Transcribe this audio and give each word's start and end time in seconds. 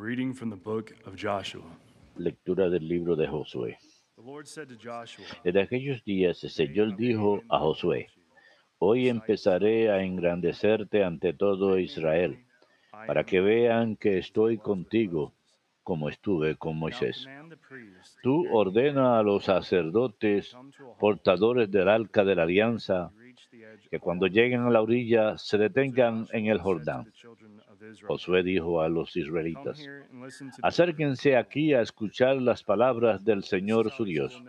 reading 0.00 0.32
from 0.32 0.48
the 0.48 0.56
book 0.56 0.94
of 1.06 1.14
Joshua. 1.14 1.62
Lectura 2.16 2.70
del 2.70 2.88
libro 2.88 3.16
de 3.16 3.26
Josué. 3.26 3.76
The 4.16 4.22
Lord 4.22 4.46
said 4.46 4.68
to 4.68 4.76
Joshua, 4.76 5.26
En 5.44 5.58
aquellos 5.58 6.02
días 6.04 6.42
el 6.42 6.50
Señor 6.50 6.96
dijo 6.96 7.42
a 7.50 7.58
Josué, 7.58 8.08
Hoy 8.78 9.08
empezaré 9.08 9.90
a 9.90 10.02
engrandecerte 10.02 11.04
ante 11.04 11.34
todo 11.34 11.78
Israel, 11.78 12.38
para 13.06 13.24
que 13.24 13.42
vean 13.42 13.96
que 13.96 14.16
estoy 14.16 14.56
contigo, 14.56 15.34
como 15.82 16.08
estuve 16.08 16.56
con 16.56 16.78
Moisés. 16.78 17.26
Tú 18.22 18.46
ordena 18.50 19.18
a 19.18 19.22
los 19.22 19.44
sacerdotes, 19.44 20.56
portadores 20.98 21.70
del 21.70 21.88
arca 21.90 22.24
de 22.24 22.34
la 22.34 22.44
alianza, 22.44 23.12
que 23.90 23.98
cuando 23.98 24.28
lleguen 24.28 24.62
a 24.62 24.70
la 24.70 24.80
orilla 24.80 25.36
se 25.36 25.58
detengan 25.58 26.26
en 26.32 26.46
el 26.46 26.58
Jordán. 26.58 27.12
Josué 28.06 28.42
dijo 28.42 28.80
a 28.80 28.88
los 28.88 29.16
israelitas, 29.16 29.84
acérquense 30.62 31.36
aquí 31.36 31.74
a 31.74 31.80
escuchar 31.80 32.36
las 32.36 32.62
palabras 32.62 33.24
del 33.24 33.42
Señor 33.44 33.90
su 33.90 34.04
Dios. 34.04 34.42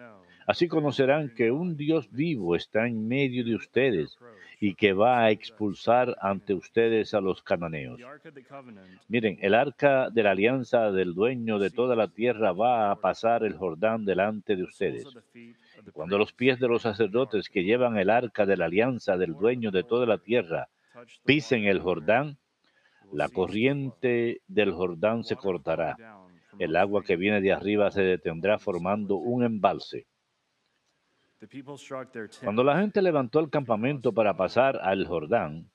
Así 0.47 0.67
conocerán 0.67 1.33
que 1.33 1.51
un 1.51 1.77
Dios 1.77 2.11
vivo 2.11 2.55
está 2.55 2.87
en 2.87 3.07
medio 3.07 3.45
de 3.45 3.55
ustedes 3.55 4.17
y 4.59 4.75
que 4.75 4.93
va 4.93 5.23
a 5.23 5.31
expulsar 5.31 6.15
ante 6.19 6.53
ustedes 6.53 7.13
a 7.13 7.21
los 7.21 7.41
cananeos. 7.41 7.99
Miren, 9.07 9.37
el 9.41 9.55
arca 9.55 10.09
de 10.09 10.23
la 10.23 10.31
alianza 10.31 10.91
del 10.91 11.13
dueño 11.13 11.57
de 11.57 11.69
toda 11.69 11.95
la 11.95 12.07
tierra 12.09 12.51
va 12.51 12.91
a 12.91 12.95
pasar 12.95 13.43
el 13.43 13.55
Jordán 13.55 14.05
delante 14.05 14.55
de 14.55 14.63
ustedes. 14.63 15.05
Cuando 15.93 16.17
los 16.17 16.33
pies 16.33 16.59
de 16.59 16.67
los 16.67 16.81
sacerdotes 16.81 17.49
que 17.49 17.63
llevan 17.63 17.97
el 17.97 18.09
arca 18.09 18.45
de 18.45 18.57
la 18.57 18.65
alianza 18.65 19.17
del 19.17 19.33
dueño 19.33 19.71
de 19.71 19.83
toda 19.83 20.05
la 20.05 20.17
tierra 20.17 20.69
pisen 21.25 21.63
el 21.63 21.79
Jordán, 21.79 22.37
la 23.13 23.29
corriente 23.29 24.41
del 24.47 24.71
Jordán 24.71 25.23
se 25.23 25.35
cortará. 25.35 25.95
El 26.59 26.75
agua 26.75 27.03
que 27.03 27.15
viene 27.15 27.41
de 27.41 27.51
arriba 27.51 27.91
se 27.91 28.01
detendrá 28.01 28.59
formando 28.59 29.15
un 29.15 29.43
embalse. 29.43 30.05
Cuando 32.43 32.63
la 32.63 32.79
gente 32.79 33.01
levantó 33.01 33.39
el 33.39 33.49
campamento 33.49 34.13
para 34.13 34.35
pasar 34.35 34.77
al 34.81 35.07
Jordán, 35.07 35.71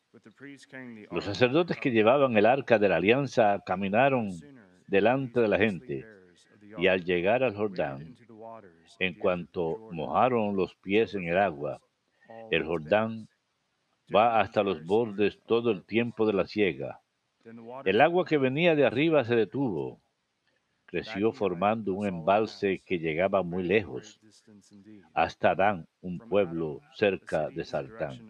los 1.11 1.25
sacerdotes 1.25 1.79
que 1.79 1.91
llevaban 1.91 2.37
el 2.37 2.47
arca 2.47 2.79
de 2.79 2.89
la 2.89 2.97
alianza 2.97 3.63
caminaron 3.67 4.31
delante 4.87 5.41
de 5.41 5.49
la 5.49 5.59
gente 5.59 6.07
y 6.79 6.87
al 6.87 7.05
llegar 7.05 7.43
al 7.43 7.55
Jordán, 7.55 8.17
en 8.99 9.15
cuanto 9.15 9.91
mojaron 9.93 10.57
los 10.57 10.75
pies 10.77 11.15
en 11.15 11.27
el 11.27 11.39
agua, 11.39 11.81
el 12.51 12.65
Jordán 12.65 13.29
va 14.15 14.41
hasta 14.41 14.63
los 14.63 14.85
bordes 14.85 15.41
todo 15.47 15.71
el 15.71 15.85
tiempo 15.85 16.27
de 16.27 16.33
la 16.33 16.47
siega. 16.47 17.01
El 17.85 18.01
agua 18.01 18.25
que 18.25 18.39
venía 18.39 18.75
de 18.75 18.85
arriba 18.85 19.25
se 19.25 19.37
detuvo, 19.37 20.01
creció 20.87 21.33
formando 21.33 21.95
un 21.95 22.07
embalse 22.07 22.83
que 22.85 22.99
llegaba 22.99 23.43
muy 23.43 23.63
lejos, 23.63 24.21
hasta 25.15 25.55
Dan, 25.55 25.87
un 26.01 26.19
pueblo 26.19 26.81
cerca 26.95 27.49
de 27.49 27.65
Sartán. 27.65 28.21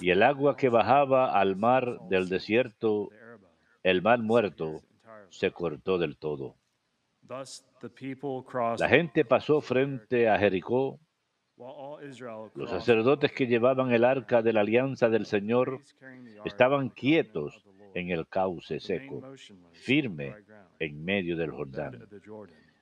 Y 0.00 0.10
el 0.10 0.22
agua 0.22 0.56
que 0.56 0.68
bajaba 0.68 1.38
al 1.38 1.56
mar 1.56 2.00
del 2.08 2.28
desierto, 2.28 3.10
el 3.82 4.02
mar 4.02 4.18
muerto, 4.18 4.82
se 5.30 5.50
cortó 5.50 5.98
del 5.98 6.16
todo. 6.16 6.56
La 8.78 8.88
gente 8.88 9.24
pasó 9.24 9.60
frente 9.60 10.28
a 10.28 10.38
Jericó. 10.38 10.98
Los 11.56 12.70
sacerdotes 12.70 13.32
que 13.32 13.46
llevaban 13.46 13.92
el 13.92 14.04
arca 14.04 14.42
de 14.42 14.52
la 14.52 14.60
alianza 14.60 15.08
del 15.08 15.24
Señor 15.24 15.80
estaban 16.44 16.88
quietos 16.88 17.64
en 17.94 18.10
el 18.10 18.26
cauce 18.26 18.80
seco, 18.80 19.22
firme 19.72 20.34
en 20.80 21.04
medio 21.04 21.36
del 21.36 21.52
Jordán, 21.52 22.08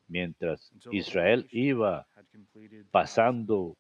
mientras 0.09 0.73
Israel 0.91 1.47
iba 1.51 2.07
pasando 2.91 3.77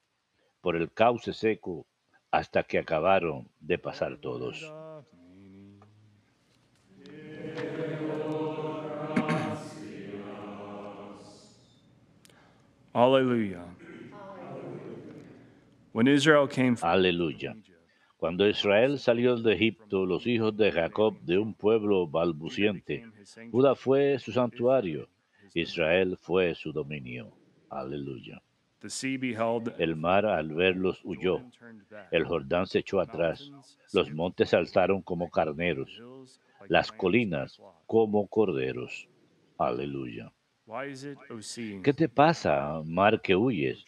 por 0.60 0.76
el 0.76 0.92
cauce 0.92 1.32
seco 1.32 1.86
hasta 2.30 2.62
que 2.62 2.78
acabaron 2.78 3.48
de 3.60 3.78
pasar 3.78 4.18
todos. 4.18 4.70
Hallelujah. 12.94 13.64
When 13.64 13.72
Israel 13.72 13.80
came 13.82 14.10
from 14.12 15.81
Aleluya. 16.82 17.56
Cuando 18.16 18.48
Israel 18.48 18.98
salió 18.98 19.36
de 19.36 19.52
Egipto, 19.54 20.06
los 20.06 20.26
hijos 20.26 20.56
de 20.56 20.70
Jacob 20.70 21.20
de 21.22 21.38
un 21.38 21.54
pueblo 21.54 22.06
balbuciente, 22.06 23.04
Judá 23.50 23.74
fue 23.74 24.18
su 24.18 24.32
santuario. 24.32 25.08
Israel 25.54 26.16
fue 26.16 26.54
su 26.54 26.72
dominio. 26.72 27.32
Aleluya. 27.68 28.40
El 29.78 29.96
mar 29.96 30.26
al 30.26 30.48
verlos 30.54 31.00
huyó, 31.04 31.40
el 32.10 32.24
Jordán 32.24 32.66
se 32.66 32.80
echó 32.80 33.00
atrás, 33.00 33.50
los 33.92 34.10
montes 34.12 34.50
saltaron 34.50 35.02
como 35.02 35.30
carneros, 35.30 36.02
las 36.68 36.90
colinas 36.90 37.60
como 37.86 38.26
corderos. 38.26 39.08
Aleluya. 39.58 40.32
¿Qué 41.82 41.92
te 41.92 42.08
pasa, 42.08 42.82
mar 42.84 43.20
que 43.20 43.34
huyes? 43.36 43.84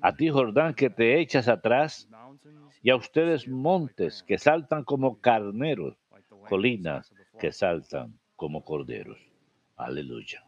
A 0.00 0.14
ti, 0.16 0.28
Jordán, 0.28 0.74
que 0.74 0.90
te 0.90 1.20
echas 1.20 1.48
atrás, 1.48 2.08
y 2.82 2.90
a 2.90 2.96
ustedes 2.96 3.48
montes 3.48 4.22
que 4.22 4.38
saltan 4.38 4.84
como 4.84 5.20
carneros, 5.20 5.96
colinas 6.48 7.12
que 7.38 7.52
saltan 7.52 8.18
como 8.36 8.64
corderos. 8.64 9.18
Aleluya. 9.76 10.43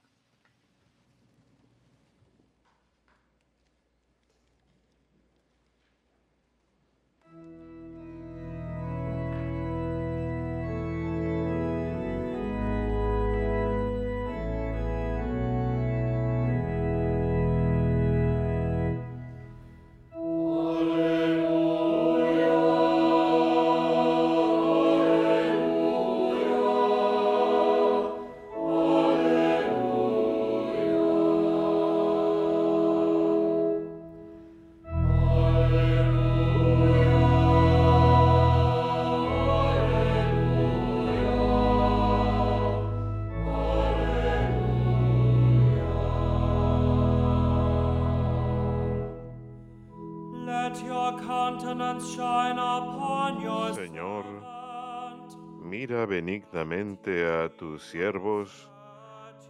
A 56.72 57.48
tus 57.48 57.84
siervos 57.84 58.68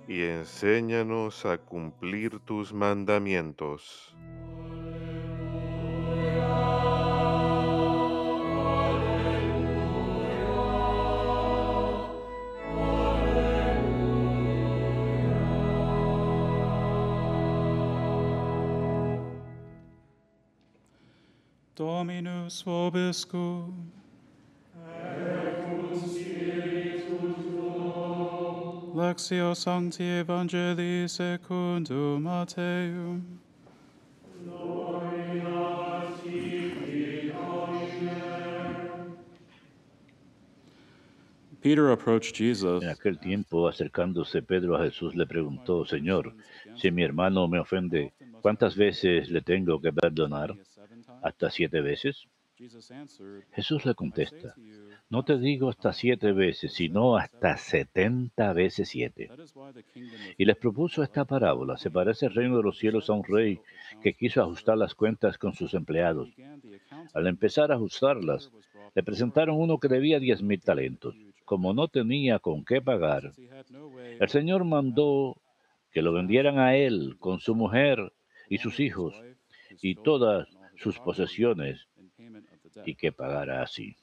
y 0.06 0.22
enséñanos 0.22 1.46
a 1.46 1.56
cumplir 1.56 2.38
tus 2.40 2.74
mandamientos. 2.74 4.14
Dominus 21.74 22.62
vobiscum. 22.62 23.95
Lectio 28.96 29.54
Sancti 29.54 30.04
Evangelii 30.04 31.06
secundum 31.06 32.22
Matteum. 32.22 33.40
Peter 41.60 41.90
approached 41.90 42.36
Jesus. 42.36 42.82
En 42.82 42.88
aquel 42.88 43.18
tiempo, 43.18 43.68
acercándose 43.68 44.40
Pedro 44.40 44.76
a 44.76 44.84
Jesús, 44.84 45.14
le 45.14 45.26
preguntó, 45.26 45.84
Señor, 45.84 46.34
si 46.76 46.90
mi 46.90 47.02
hermano 47.02 47.48
me 47.48 47.58
ofende, 47.58 48.14
¿cuántas 48.40 48.76
veces 48.76 49.28
le 49.28 49.42
tengo 49.42 49.78
que 49.78 49.92
perdonar? 49.92 50.56
¿Hasta 51.22 51.50
siete 51.50 51.82
veces? 51.82 52.26
Jesus 52.56 52.90
answered, 52.90 53.44
Jesús 53.52 53.84
le 53.84 53.94
contesta, 53.94 54.54
No 55.08 55.24
te 55.24 55.38
digo 55.38 55.68
hasta 55.68 55.92
siete 55.92 56.32
veces, 56.32 56.72
sino 56.72 57.16
hasta 57.16 57.56
setenta 57.56 58.52
veces 58.52 58.88
siete. 58.88 59.30
Y 60.36 60.44
les 60.44 60.56
propuso 60.56 61.02
esta 61.04 61.24
parábola. 61.24 61.76
Se 61.76 61.90
parece 61.90 62.26
el 62.26 62.34
reino 62.34 62.56
de 62.56 62.64
los 62.64 62.78
cielos 62.78 63.08
a 63.08 63.12
un 63.12 63.22
rey 63.22 63.60
que 64.02 64.14
quiso 64.14 64.42
ajustar 64.42 64.76
las 64.76 64.96
cuentas 64.96 65.38
con 65.38 65.54
sus 65.54 65.74
empleados. 65.74 66.30
Al 67.14 67.28
empezar 67.28 67.70
a 67.70 67.76
ajustarlas, 67.76 68.50
le 68.94 69.02
presentaron 69.04 69.56
uno 69.60 69.78
que 69.78 69.88
debía 69.88 70.18
diez 70.18 70.42
mil 70.42 70.60
talentos. 70.60 71.14
Como 71.44 71.72
no 71.72 71.86
tenía 71.86 72.40
con 72.40 72.64
qué 72.64 72.82
pagar, 72.82 73.32
el 74.18 74.28
Señor 74.28 74.64
mandó 74.64 75.36
que 75.92 76.02
lo 76.02 76.12
vendieran 76.12 76.58
a 76.58 76.74
él 76.74 77.16
con 77.20 77.38
su 77.38 77.54
mujer 77.54 78.12
y 78.48 78.58
sus 78.58 78.80
hijos 78.80 79.14
y 79.80 79.94
todas 79.94 80.48
sus 80.74 80.98
posesiones 80.98 81.86
y 82.84 82.96
que 82.96 83.12
pagara 83.12 83.62
así. 83.62 83.94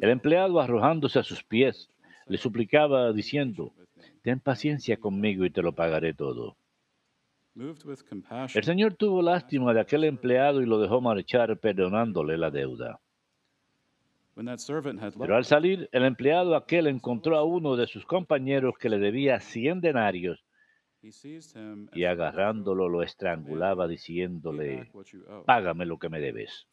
El 0.00 0.10
empleado 0.10 0.60
arrojándose 0.60 1.18
a 1.18 1.24
sus 1.24 1.42
pies 1.42 1.90
le 2.26 2.38
suplicaba 2.38 3.12
diciendo, 3.12 3.72
ten 4.22 4.38
paciencia 4.38 4.96
conmigo 4.96 5.44
y 5.44 5.50
te 5.50 5.60
lo 5.60 5.72
pagaré 5.72 6.14
todo. 6.14 6.56
El 7.56 8.64
Señor 8.64 8.94
tuvo 8.94 9.20
lástima 9.20 9.74
de 9.74 9.80
aquel 9.80 10.04
empleado 10.04 10.62
y 10.62 10.66
lo 10.66 10.78
dejó 10.78 11.00
marchar 11.00 11.58
perdonándole 11.58 12.38
la 12.38 12.50
deuda. 12.50 13.00
Pero 14.36 15.34
al 15.34 15.44
salir, 15.44 15.88
el 15.90 16.04
empleado 16.04 16.54
aquel 16.54 16.86
encontró 16.86 17.36
a 17.36 17.42
uno 17.42 17.74
de 17.74 17.88
sus 17.88 18.06
compañeros 18.06 18.78
que 18.78 18.88
le 18.88 19.00
debía 19.00 19.40
cien 19.40 19.80
denarios 19.80 20.44
y 21.94 22.04
agarrándolo 22.04 22.88
lo 22.88 23.02
estrangulaba 23.02 23.86
diciéndole, 23.86 24.90
págame 25.46 25.86
lo 25.86 25.98
que 25.98 26.08
me 26.08 26.20
debes. 26.20 26.66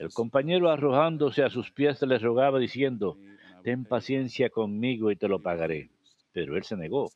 El 0.00 0.12
compañero 0.12 0.70
arrojándose 0.70 1.42
a 1.42 1.50
sus 1.50 1.70
pies 1.70 2.02
le 2.02 2.18
rogaba 2.18 2.58
diciendo, 2.58 3.16
ten 3.62 3.84
paciencia 3.84 4.50
conmigo 4.50 5.10
y 5.10 5.16
te 5.16 5.28
lo 5.28 5.40
pagaré. 5.40 5.90
Pero 6.32 6.56
él 6.56 6.64
se 6.64 6.76
negó 6.76 7.10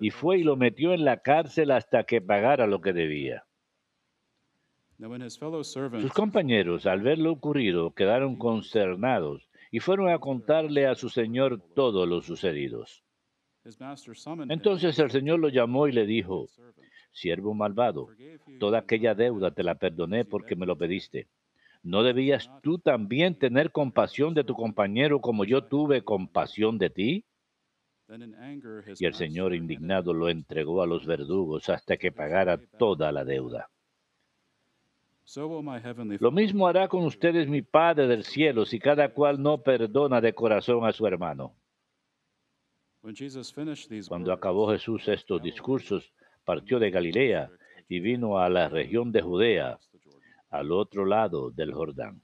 y 0.00 0.10
fue 0.10 0.38
y 0.38 0.42
lo 0.42 0.56
metió 0.56 0.92
en 0.92 1.04
la 1.04 1.18
cárcel 1.18 1.70
hasta 1.70 2.04
que 2.04 2.20
pagara 2.20 2.66
lo 2.66 2.80
que 2.80 2.92
debía. 2.92 3.44
Sus 4.98 6.12
compañeros, 6.12 6.86
al 6.86 7.02
ver 7.02 7.18
lo 7.18 7.30
ocurrido, 7.30 7.92
quedaron 7.92 8.36
consternados 8.36 9.48
y 9.70 9.78
fueron 9.80 10.08
a 10.08 10.18
contarle 10.18 10.86
a 10.86 10.96
su 10.96 11.08
señor 11.08 11.60
todo 11.74 12.06
lo 12.06 12.22
sucedido. 12.22 12.84
Entonces 14.48 14.98
el 14.98 15.10
señor 15.10 15.38
lo 15.38 15.48
llamó 15.48 15.88
y 15.88 15.92
le 15.92 16.06
dijo, 16.06 16.46
siervo 17.12 17.54
malvado, 17.54 18.08
toda 18.58 18.78
aquella 18.78 19.14
deuda 19.14 19.50
te 19.50 19.62
la 19.62 19.74
perdoné 19.74 20.24
porque 20.24 20.56
me 20.56 20.66
lo 20.66 20.76
pediste. 20.76 21.28
¿No 21.82 22.02
debías 22.02 22.50
tú 22.62 22.78
también 22.78 23.38
tener 23.38 23.70
compasión 23.70 24.34
de 24.34 24.44
tu 24.44 24.54
compañero 24.54 25.20
como 25.20 25.44
yo 25.44 25.64
tuve 25.64 26.02
compasión 26.02 26.78
de 26.78 26.90
ti? 26.90 27.24
Y 28.98 29.04
el 29.04 29.14
Señor 29.14 29.54
indignado 29.54 30.14
lo 30.14 30.28
entregó 30.28 30.82
a 30.82 30.86
los 30.86 31.04
verdugos 31.06 31.68
hasta 31.68 31.96
que 31.96 32.10
pagara 32.10 32.58
toda 32.78 33.12
la 33.12 33.24
deuda. 33.24 33.70
Lo 36.20 36.30
mismo 36.30 36.66
hará 36.66 36.88
con 36.88 37.04
ustedes 37.04 37.48
mi 37.48 37.60
Padre 37.60 38.06
del 38.06 38.24
cielo 38.24 38.64
si 38.64 38.78
cada 38.78 39.12
cual 39.12 39.42
no 39.42 39.62
perdona 39.62 40.22
de 40.22 40.32
corazón 40.32 40.86
a 40.86 40.92
su 40.92 41.06
hermano. 41.06 41.54
Cuando 44.08 44.32
acabó 44.32 44.70
Jesús 44.70 45.08
estos 45.08 45.42
discursos, 45.42 46.12
partió 46.44 46.78
de 46.78 46.90
Galilea 46.90 47.50
y 47.88 48.00
vino 48.00 48.38
a 48.38 48.48
la 48.48 48.68
región 48.68 49.12
de 49.12 49.22
Judea, 49.22 49.78
al 50.50 50.72
otro 50.72 51.04
lado 51.06 51.50
del 51.50 51.72
Jordán. 51.72 52.20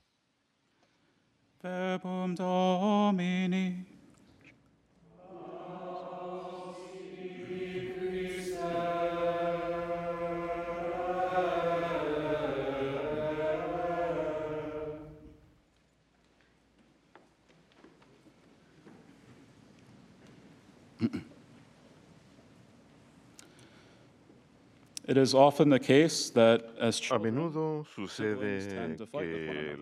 A 27.11 27.19
menudo 27.19 27.85
sucede 27.85 29.01
que, 29.13 29.77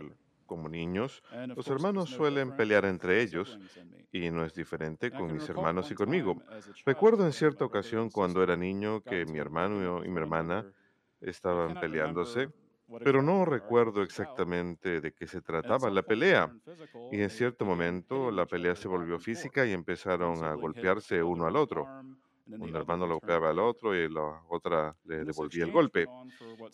como 0.46 0.68
niños, 0.68 1.22
los 1.54 1.68
hermanos 1.68 2.10
suelen 2.10 2.56
pelear 2.56 2.84
entre 2.84 3.22
ellos 3.22 3.58
y 4.10 4.30
no 4.30 4.44
es 4.44 4.52
diferente 4.54 5.12
con 5.12 5.32
mis 5.32 5.48
hermanos 5.48 5.90
y 5.90 5.94
conmigo. 5.94 6.42
Recuerdo 6.84 7.24
en 7.24 7.32
cierta 7.32 7.64
ocasión 7.64 8.10
and 8.10 8.10
cuando 8.10 8.42
era 8.42 8.56
niño 8.56 9.02
que 9.02 9.24
mi 9.24 9.38
hermano 9.38 10.04
y 10.04 10.08
mi 10.08 10.18
hermana 10.18 10.66
estaban 11.20 11.78
peleándose, 11.78 12.48
pero 13.02 13.22
no 13.22 13.44
recuerdo 13.44 14.02
exactamente 14.02 15.00
de 15.00 15.12
qué 15.12 15.26
se 15.26 15.40
trataba 15.40 15.90
la 15.90 16.02
pelea. 16.02 16.52
Y 17.10 17.20
en 17.20 17.30
cierto 17.30 17.64
momento 17.64 18.30
la 18.30 18.46
pelea 18.46 18.74
se 18.76 18.88
volvió 18.88 19.18
física 19.18 19.64
y 19.66 19.72
empezaron 19.72 20.44
a 20.44 20.54
golpearse 20.54 21.22
uno 21.22 21.46
al 21.46 21.56
otro. 21.56 21.92
Un 22.58 22.74
hermano 22.76 23.06
lo 23.06 23.14
golpeaba 23.14 23.50
al 23.50 23.58
otro 23.60 23.94
y 23.96 24.08
la 24.08 24.42
otra 24.48 24.96
le 25.04 25.24
devolvía 25.24 25.64
el 25.64 25.70
golpe. 25.72 26.10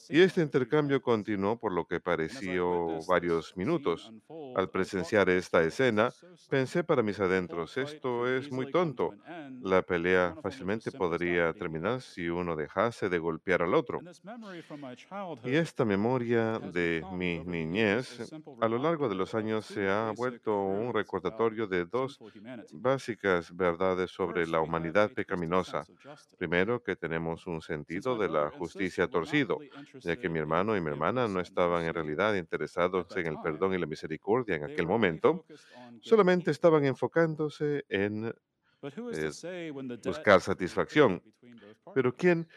Y 0.09 0.21
este 0.23 0.43
intercambio 0.43 1.01
continuó 1.03 1.59
por 1.59 1.73
lo 1.73 1.87
que 1.87 2.01
pareció 2.01 3.05
varios 3.05 3.53
minutos. 3.57 4.13
Al 4.53 4.71
presenciar 4.71 5.29
esta 5.31 5.63
escena, 5.63 6.07
"This 6.11 6.15
is 6.15 6.19
so 6.19 6.37
stupid. 6.37 6.49
pensé 6.49 6.85
para 6.85 7.03
mis 7.03 7.21
adentros, 7.21 7.77
esto 7.77 8.27
es 8.29 8.51
muy 8.51 8.67
tonto. 8.67 9.17
La 9.61 9.83
pelea 9.83 10.37
fácilmente 10.43 10.93
podría 10.93 11.53
terminar 11.55 12.01
si 12.03 12.29
uno 12.29 12.57
dejase 12.57 13.09
de 13.09 13.19
golpear 13.19 13.63
al 13.63 13.75
otro. 13.75 14.05
Y 15.43 15.55
esta 15.57 15.85
memoria 15.85 16.59
de 16.61 17.07
mi 17.09 17.43
niñez, 17.45 18.25
a 18.59 18.69
lo 18.69 18.79
largo 18.79 19.09
de 19.09 19.15
los 19.15 19.35
años 19.35 19.67
se 19.67 19.89
ha 19.89 20.11
vuelto 20.13 20.63
un 20.63 20.93
recordatorio 20.93 21.67
de 21.67 21.85
dos 21.87 22.21
básicas 22.71 23.55
verdades 23.57 24.11
sobre 24.11 24.47
la 24.47 24.61
humanidad 24.61 25.13
pecaminosa. 25.13 25.58
Primero, 26.39 26.83
que 26.83 26.97
tenemos 26.97 27.47
un 27.47 27.61
sentido 27.61 28.17
de 28.17 28.29
la 28.29 28.51
justicia 28.51 29.09
torcido, 29.09 29.59
ya 30.01 30.17
que 30.17 30.29
mi 30.29 30.39
hermano 30.39 30.77
y 30.77 30.81
mi 30.81 30.91
hermana 30.91 31.29
no 31.29 31.41
estaban 31.41 31.85
en 31.85 31.95
realidad 31.95 32.35
interesados 32.35 33.07
en 33.17 33.27
el 33.27 33.37
perdón 33.43 33.75
y 33.75 33.79
la 33.79 33.87
misericordia 33.87 34.57
en 34.57 34.65
aquel 34.65 34.87
momento, 34.87 35.45
solamente 36.01 36.51
estaban 36.51 36.85
enfocándose 36.85 37.85
en 37.89 38.33
eh, 38.83 39.73
buscar 40.05 40.41
satisfacción. 40.41 41.23
Pero? 41.95 42.15
¿quién 42.15 42.49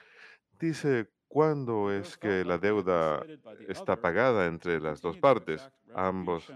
dice 0.60 1.10
cuándo 1.28 1.92
es 1.92 2.18
que 2.18 2.46
la 2.46 2.58
deuda 2.58 3.26
está 3.68 4.00
pagada 4.00 4.46
entre 4.46 4.80
las 4.80 5.02
dos 5.02 5.18
partes? 5.18 5.68
Ambos 5.94 6.52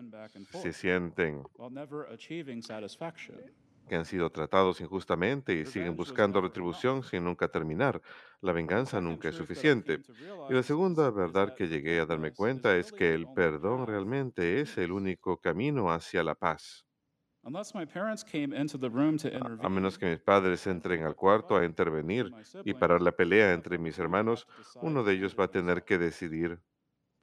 se 0.51 0.71
sienten 0.71 1.43
que 3.87 3.95
han 3.95 4.05
sido 4.05 4.29
tratados 4.31 4.81
injustamente 4.81 5.53
y 5.53 5.65
siguen 5.65 5.95
Revenge 5.95 5.99
was 5.99 6.05
buscando 6.05 6.41
retribución 6.41 7.03
sin 7.03 7.23
nunca 7.25 7.47
terminar. 7.49 8.01
La 8.41 8.51
venganza 8.53 8.99
second 8.99 9.01
nunca 9.01 9.29
es 9.29 9.35
suficiente. 9.35 10.03
Y 10.47 10.53
la 10.53 10.63
segunda 10.63 11.09
verdad 11.11 11.53
que 11.55 11.67
llegué 11.67 11.99
a 11.99 12.05
darme 12.05 12.31
cuenta 12.33 12.77
es 12.77 12.93
que 12.93 13.13
el 13.13 13.29
perdón 13.29 13.87
realmente 13.87 14.61
es 14.61 14.77
el 14.77 14.91
único 14.91 15.39
camino 15.39 15.91
hacia 15.91 16.23
la 16.23 16.35
paz. 16.35 16.85
A- 19.65 19.69
menos 19.69 19.97
que 19.99 20.07
mis 20.11 20.19
padres 20.29 20.65
entren 20.67 21.03
al 21.03 21.15
cuarto 21.15 21.55
a 21.57 21.65
intervenir 21.65 22.33
y 22.63 22.73
parar 22.73 23.01
la 23.01 23.13
pelea 23.15 23.53
entre 23.53 23.77
mis 23.77 23.97
hermanos, 23.99 24.47
uno 24.79 25.03
de 25.03 25.13
ellos 25.13 25.35
va 25.39 25.45
a 25.45 25.51
tener 25.51 25.83
que 25.85 25.97
decidir 25.97 26.61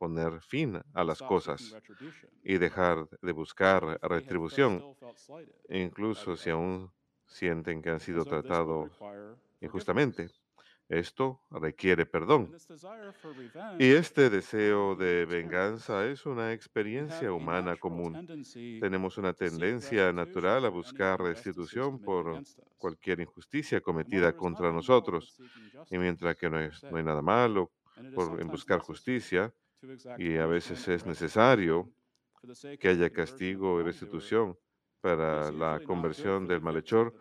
poner 0.02 0.40
fin 0.40 0.80
a 0.94 1.04
las 1.04 1.23
cosas 1.23 1.76
y 2.42 2.59
dejar 2.59 3.09
de 3.21 3.30
buscar 3.30 4.00
retribución, 4.02 4.82
incluso 5.68 6.37
si 6.37 6.50
aún 6.50 6.90
sienten 7.25 7.80
que 7.80 7.90
han 7.90 8.00
sido 8.00 8.25
tratados 8.25 8.90
injustamente. 9.61 10.28
Esto 10.88 11.40
requiere 11.52 12.04
perdón. 12.04 12.52
Y 13.78 13.92
este 13.92 14.28
deseo 14.28 14.97
de 14.97 15.25
venganza 15.25 16.04
es 16.06 16.26
una 16.26 16.52
experiencia 16.52 17.32
humana 17.32 17.76
común. 17.76 18.12
Tenemos 18.80 19.18
una 19.18 19.32
tendencia 19.32 20.12
natural 20.12 20.64
a 20.64 20.68
buscar 20.68 21.21
restitución 21.21 22.00
por 22.00 22.42
cualquier 22.76 23.21
injusticia 23.21 23.80
cometida 23.80 24.37
contra 24.37 24.73
nosotros. 24.73 25.40
Y 25.92 25.97
mientras 25.97 26.35
que 26.35 26.50
no, 26.50 26.59
es, 26.59 26.82
no 26.82 26.97
hay 26.97 27.04
nada 27.04 27.23
malo 27.23 27.71
por, 28.16 28.40
en 28.40 28.49
buscar 28.49 28.80
justicia, 28.80 29.54
y 30.19 30.37
a 30.37 30.47
veces 30.47 30.87
es 30.89 31.07
necesario 31.07 31.93
que 32.79 32.89
haya 32.89 33.11
castigo 33.11 33.81
y 33.81 33.85
restitución 33.85 34.51
it 34.51 34.57
para 35.03 35.51
la 35.51 35.81
conversión 35.85 36.47
del 36.47 36.61
malhechor, 36.62 37.12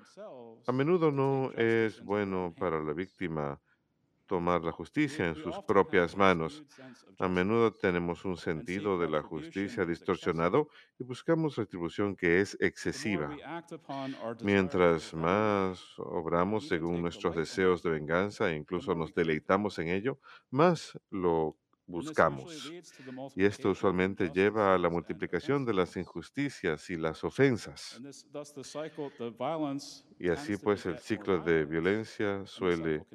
a 0.68 0.72
menudo 0.72 1.12
no 1.12 1.52
es 1.54 2.02
bueno 2.04 2.54
para 2.58 2.80
la 2.80 2.94
víctima 2.94 3.60
tomar 4.28 4.64
la 4.64 4.72
justicia 4.72 5.28
en 5.28 5.36
sus 5.36 5.58
propias 5.68 6.16
manos. 6.16 6.64
A 7.20 7.28
menudo 7.28 7.74
tenemos 7.74 8.24
un 8.24 8.38
sentido 8.38 8.98
de 9.00 9.10
la 9.10 9.24
justicia 9.24 9.84
distorsionado 9.84 10.70
y 11.00 11.04
buscamos 11.04 11.58
retribución 11.58 12.16
que 12.16 12.40
es 12.40 12.56
excesiva. 12.62 13.36
Mientras 14.44 15.14
más 15.14 15.84
obramos 15.98 16.68
según 16.68 17.02
nuestros 17.02 17.36
deseos 17.36 17.82
de 17.84 17.90
venganza 17.90 18.52
e 18.52 18.56
incluso 18.56 18.94
nos 18.96 19.14
deleitamos 19.14 19.80
en 19.80 19.90
ello, 19.90 20.20
más 20.52 20.98
lo 21.10 21.58
buscamos. 21.86 22.72
Y 23.36 23.46
esto 23.46 23.72
usualmente 23.72 24.30
lleva 24.30 24.74
a 24.74 24.78
la 24.78 24.90
multiplicación 24.90 25.66
de 25.66 25.74
las 25.74 25.96
injusticias 25.98 26.90
y 26.90 26.98
las 26.98 27.24
ofensas. 27.24 28.02
Y 30.20 30.30
así 30.30 30.58
pues 30.58 30.86
el 30.86 31.00
ciclo 31.00 31.40
de 31.40 31.66
violencia 31.66 32.46
suele 32.46 33.06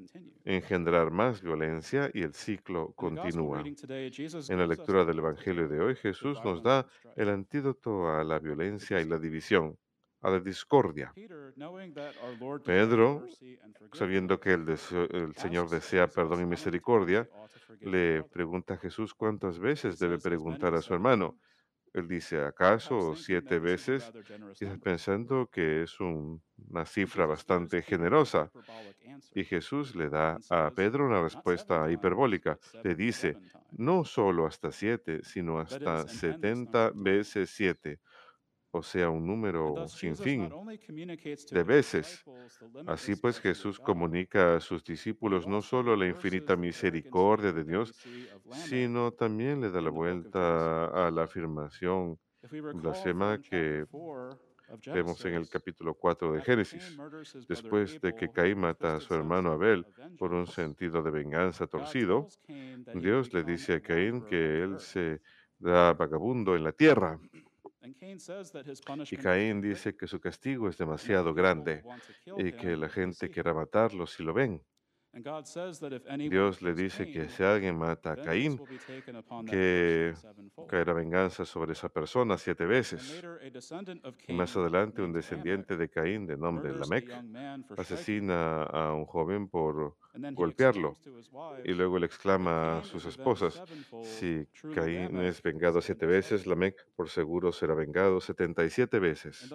engendrar 0.45 1.11
más 1.11 1.41
violencia 1.41 2.11
y 2.13 2.23
el 2.23 2.35
ciclo 2.35 2.93
continúa. 2.95 3.63
En 3.63 4.59
la 4.59 4.67
lectura 4.67 5.05
del 5.05 5.19
Evangelio 5.19 5.69
de 5.69 5.81
hoy, 5.81 5.97
Jesús 5.97 6.39
nos 6.45 6.63
da 6.63 6.87
el 7.15 7.29
antídoto 7.29 8.09
a 8.09 8.25
la 8.25 8.39
violencia 8.39 9.01
y 9.01 9.05
la 9.05 9.19
división, 9.27 9.79
a 10.27 10.31
la 10.31 10.41
discordia. 10.41 11.09
Pedro, 12.65 13.29
sabiendo 13.93 14.41
que 14.41 14.53
el, 14.55 14.67
deseo- 14.67 15.09
el 15.13 15.37
Señor 15.37 15.71
desea 15.71 16.13
perdón 16.13 16.43
y 16.43 16.47
misericordia, 16.47 17.31
le 17.83 18.25
pregunta 18.25 18.75
a 18.75 18.79
Jesús 18.79 19.15
cuántas 19.15 19.59
veces 19.59 19.99
debe 19.99 20.19
preguntar 20.19 20.75
a 20.75 20.83
su 20.83 20.95
hermano. 20.95 21.37
Él 21.95 22.09
dice, 22.09 22.43
¿acaso 22.45 23.15
siete 23.17 23.59
veces? 23.61 24.15
Quizás 24.59 24.79
pensando 24.81 25.49
que 25.51 25.83
es 25.85 26.01
un- 26.01 26.43
una 26.71 26.87
cifra 26.87 27.27
bastante 27.27 27.83
generosa. 27.83 28.53
Y 29.35 29.45
Jesús 29.45 29.95
le 29.97 30.09
da 30.11 30.41
a 30.49 30.73
Pedro 30.73 31.07
una 31.07 31.23
respuesta 31.23 31.91
hiperbólica. 31.91 32.59
Le 32.83 32.95
dice, 32.95 33.39
no 33.71 34.05
solo 34.05 34.47
hasta 34.47 34.73
siete, 34.73 35.21
sino 35.25 35.59
hasta 35.61 36.09
setenta 36.09 36.93
veces 36.95 37.51
siete. 37.51 38.01
O 38.77 38.83
sea, 38.83 39.09
un 39.09 39.27
número 39.27 39.89
sin 39.89 40.15
fin 40.15 40.51
de 41.51 41.63
veces. 41.63 42.23
Así 42.87 43.17
pues, 43.17 43.41
Jesús 43.41 43.79
comunica 43.79 44.57
a 44.57 44.61
sus 44.61 44.85
discípulos 44.85 45.47
no 45.47 45.63
solo 45.63 45.97
la 45.97 46.07
infinita 46.07 46.57
misericordia 46.57 47.53
de 47.53 47.65
Dios, 47.65 47.95
sino 48.51 49.13
también 49.13 49.63
le 49.63 49.71
da 49.71 49.81
la 49.81 49.89
vuelta 49.89 51.07
a 51.07 51.11
la 51.11 51.23
afirmación 51.23 52.19
blasfema 52.75 53.41
que 53.41 53.87
vemos 54.93 55.25
en 55.25 55.35
el 55.35 55.49
capítulo 55.49 55.95
4 55.95 56.33
de 56.35 56.43
Génesis. 56.43 56.99
Después 57.49 57.99
de 58.03 58.15
que 58.15 58.31
Caín 58.31 58.59
mata 58.59 58.97
a 58.97 59.01
su 59.01 59.15
hermano 59.15 59.53
Abel 59.53 59.87
por 60.19 60.35
un 60.35 60.47
sentido 60.47 61.03
de 61.03 61.11
venganza 61.11 61.67
torcido, 61.67 62.29
Dios 62.95 63.33
le 63.33 63.43
dice 63.43 63.75
a 63.75 63.81
Caín 63.81 64.21
que 64.27 64.63
él 64.63 64.81
se 64.81 65.23
da 65.59 65.95
vagabundo 65.95 66.55
en 66.55 66.65
la 66.65 66.73
tierra. 66.73 67.19
Y 69.09 69.17
Caín 69.19 69.61
dice 69.61 69.97
que 69.97 70.07
su 70.07 70.21
castigo 70.21 70.69
es 70.69 70.79
demasiado 70.79 71.35
grande 71.35 71.87
y 72.37 72.53
que 72.53 72.77
la 72.77 72.89
gente 72.89 73.31
quiera 73.31 73.55
matarlo 73.55 74.07
si 74.07 74.23
lo 74.23 74.33
ven. 74.35 74.65
Dios 76.29 76.63
le 76.63 76.75
dice 76.75 77.11
que 77.11 77.29
si 77.29 77.43
alguien 77.43 77.77
mata 77.77 78.13
a 78.13 78.17
Caín, 78.17 78.61
que 79.49 80.13
caerá 80.69 80.93
venganza 80.93 81.45
sobre 81.45 81.73
esa 81.73 81.89
persona 81.89 82.37
siete 82.37 82.67
veces. 82.67 83.23
Y 84.29 84.33
más 84.35 84.57
adelante, 84.57 85.03
un 85.03 85.13
descendiente 85.13 85.77
de 85.77 85.89
Caín 85.89 86.27
de 86.27 86.37
nombre 86.37 86.73
Lamec 86.75 87.11
asesina 87.77 88.63
a 88.65 88.93
un 88.93 89.07
joven 89.07 89.49
por 89.49 89.97
golpearlo. 90.33 90.95
Y 91.65 91.73
luego 91.73 91.99
le 91.99 92.07
exclama 92.07 92.79
a 92.79 92.85
sus 92.85 93.05
esposas, 93.07 93.63
si 94.03 94.47
Caín 94.75 95.21
es 95.21 95.43
vengado 95.43 95.81
siete 95.81 96.07
veces, 96.07 96.47
Lamec 96.47 96.87
por 96.95 97.09
seguro 97.09 97.53
será 97.53 97.75
vengado 97.75 98.21
setenta 98.21 98.65
y 98.65 98.71
siete 98.71 98.99
veces. 98.99 99.53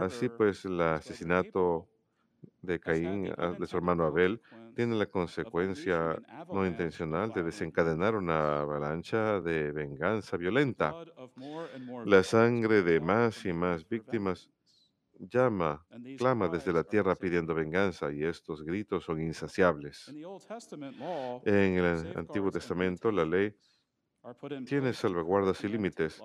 Así 0.00 0.28
pues, 0.28 0.64
el 0.64 0.80
asesinato 0.80 1.88
de 2.62 2.80
Caín, 2.80 3.32
ah, 3.36 3.54
de 3.58 3.66
su 3.66 3.76
hermano 3.76 4.04
Abel, 4.04 4.40
tiene 4.74 4.96
la 4.96 5.06
consecuencia 5.06 6.20
no 6.52 6.66
intencional 6.66 7.32
de 7.32 7.42
desencadenar 7.42 8.14
una 8.14 8.60
avalancha 8.60 9.40
de 9.40 9.72
venganza 9.72 10.36
violenta. 10.36 10.94
La 12.04 12.22
sangre 12.22 12.82
de 12.82 13.00
más 13.00 13.44
y 13.44 13.52
más 13.52 13.88
víctimas 13.88 14.50
llama, 15.18 15.84
clama 16.16 16.48
desde 16.48 16.72
la 16.72 16.84
tierra 16.84 17.16
pidiendo 17.16 17.54
venganza 17.54 18.12
y 18.12 18.24
estos 18.24 18.62
gritos 18.62 19.04
son 19.04 19.20
insaciables. 19.20 20.12
En 21.44 21.74
el 21.74 22.16
Antiguo 22.16 22.50
Testamento, 22.50 23.10
la 23.10 23.24
ley 23.24 23.54
tiene 24.66 24.92
salvaguardas 24.92 25.62
y 25.64 25.68
límites 25.68 26.22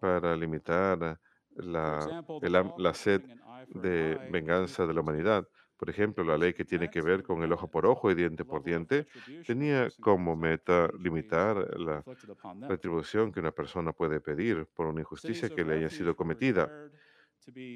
para 0.00 0.36
limitar 0.36 1.18
la, 1.50 2.24
el 2.42 2.72
la 2.78 2.94
sed 2.94 3.22
de 3.68 4.18
venganza 4.30 4.86
de 4.86 4.94
la 4.94 5.00
humanidad. 5.00 5.46
Por 5.84 5.90
ejemplo, 5.90 6.24
la 6.24 6.38
ley 6.38 6.54
que 6.54 6.64
tiene 6.64 6.88
que 6.88 7.02
ver 7.02 7.22
con 7.22 7.42
el 7.42 7.52
ojo 7.52 7.68
por 7.68 7.84
ojo 7.84 8.10
y 8.10 8.14
diente 8.14 8.42
por 8.46 8.64
diente 8.64 9.06
tenía 9.46 9.90
como 10.00 10.34
meta 10.34 10.88
limitar 10.98 11.78
la 11.78 12.02
retribución 12.66 13.30
que 13.30 13.40
una 13.40 13.52
persona 13.52 13.92
puede 13.92 14.18
pedir 14.18 14.66
por 14.72 14.86
una 14.86 15.00
injusticia 15.00 15.50
que 15.50 15.62
le 15.62 15.74
haya 15.74 15.90
sido 15.90 16.16
cometida. 16.16 16.72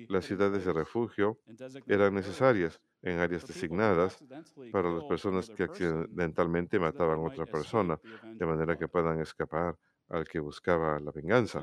Las 0.08 0.24
ciudades 0.24 0.64
de 0.64 0.72
refugio 0.72 1.38
eran 1.86 2.14
necesarias 2.14 2.80
en 3.02 3.18
áreas 3.18 3.46
designadas 3.46 4.24
para 4.72 4.90
las 4.90 5.04
personas 5.04 5.50
que 5.50 5.64
accidentalmente 5.64 6.78
mataban 6.78 7.18
a 7.18 7.28
otra 7.28 7.44
persona, 7.44 8.00
de 8.38 8.46
manera 8.46 8.78
que 8.78 8.88
puedan 8.88 9.20
escapar 9.20 9.76
al 10.08 10.26
que 10.26 10.40
buscaba 10.40 10.98
la 10.98 11.12
venganza. 11.12 11.62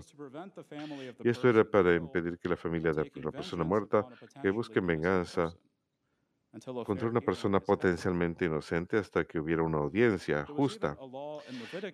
Y 1.24 1.30
esto 1.30 1.50
era 1.50 1.64
para 1.66 1.96
impedir 1.96 2.38
que 2.38 2.50
la 2.50 2.56
familia 2.56 2.94
de 2.94 3.10
la 3.16 3.32
persona 3.32 3.64
muerta 3.64 4.06
que 4.40 4.52
busquen 4.52 4.86
venganza 4.86 5.52
contra 6.86 7.08
una 7.08 7.22
persona 7.22 7.60
potencialmente 7.60 8.46
inocente 8.46 8.98
hasta 8.98 9.26
que 9.26 9.40
hubiera 9.40 9.64
una 9.64 9.78
audiencia 9.78 10.46
justa. 10.46 10.98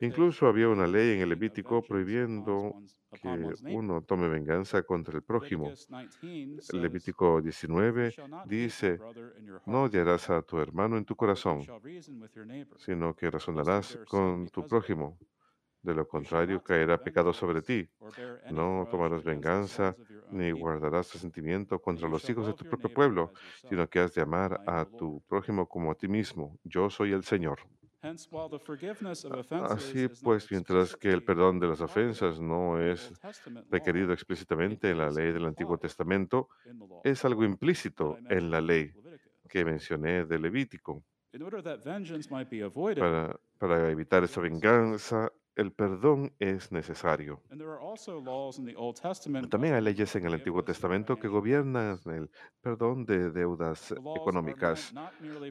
Incluso 0.01 0.47
había 0.47 0.69
una 0.69 0.87
ley 0.87 1.15
en 1.15 1.21
el 1.21 1.29
Levítico 1.29 1.81
prohibiendo 1.81 2.75
que 3.21 3.53
uno 3.65 4.01
tome 4.03 4.27
venganza 4.27 4.83
contra 4.83 5.15
el 5.15 5.23
prójimo. 5.23 5.71
El 6.21 6.81
Levítico 6.81 7.41
19 7.41 8.13
dice, 8.45 8.99
no 9.65 9.83
odiarás 9.83 10.29
a 10.29 10.41
tu 10.41 10.59
hermano 10.59 10.97
en 10.97 11.05
tu 11.05 11.15
corazón, 11.15 11.61
sino 12.77 13.15
que 13.15 13.29
razonarás 13.29 13.99
con 14.07 14.47
tu 14.49 14.65
prójimo. 14.67 15.17
De 15.81 15.95
lo 15.95 16.07
contrario, 16.07 16.61
caerá 16.61 16.97
pecado 17.01 17.33
sobre 17.33 17.61
ti. 17.61 17.89
No 18.51 18.87
tomarás 18.89 19.23
venganza 19.23 19.95
ni 20.29 20.51
guardarás 20.51 21.13
resentimiento 21.13 21.79
contra 21.79 22.07
los 22.07 22.29
hijos 22.29 22.45
de 22.45 22.53
tu 22.53 22.65
propio 22.65 22.93
pueblo, 22.93 23.33
sino 23.67 23.89
que 23.89 23.99
has 23.99 24.13
de 24.13 24.21
amar 24.21 24.61
a 24.67 24.85
tu 24.85 25.21
prójimo 25.27 25.67
como 25.67 25.91
a 25.91 25.95
ti 25.95 26.07
mismo. 26.07 26.57
Yo 26.63 26.89
soy 26.89 27.13
el 27.13 27.23
Señor. 27.23 27.59
Así 29.69 30.07
pues, 30.23 30.49
mientras 30.49 30.95
que 30.95 31.09
el 31.09 31.23
perdón 31.23 31.59
de 31.59 31.67
las 31.67 31.81
ofensas 31.81 32.39
no 32.39 32.81
es 32.81 33.11
requerido 33.69 34.11
explícitamente 34.11 34.89
en 34.89 34.97
la 34.97 35.11
ley 35.11 35.31
del 35.31 35.45
Antiguo 35.45 35.77
Testamento, 35.77 36.49
es 37.03 37.23
algo 37.25 37.43
implícito 37.43 38.17
en 38.27 38.49
la 38.49 38.59
ley 38.59 38.91
que 39.47 39.63
mencioné 39.63 40.25
de 40.25 40.39
Levítico. 40.39 41.03
Para, 42.99 43.39
para 43.57 43.89
evitar 43.91 44.23
esa 44.23 44.41
venganza, 44.41 45.31
el 45.55 45.71
perdón 45.73 46.33
es 46.39 46.71
necesario. 46.71 47.41
También 49.49 49.73
hay 49.73 49.81
leyes 49.81 50.15
en 50.15 50.25
el 50.25 50.33
Antiguo 50.33 50.63
Testamento 50.63 51.17
que 51.17 51.27
gobiernan 51.27 51.99
el 52.05 52.29
perdón 52.61 53.05
de 53.05 53.31
deudas 53.31 53.93
económicas. 54.15 54.93